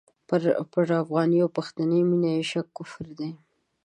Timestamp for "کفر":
2.77-3.07